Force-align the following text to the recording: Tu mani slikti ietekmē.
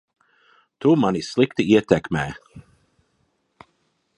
Tu 0.85 0.93
mani 1.01 1.21
slikti 1.27 1.65
ietekmē. 1.73 2.25